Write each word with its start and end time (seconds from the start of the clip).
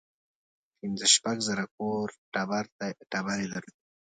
پنځه 0.79 1.05
شپږ 1.15 1.37
زره 1.47 1.65
کور 1.77 2.07
ټبر 2.33 2.65
یې 3.41 3.47
درلود. 3.53 3.79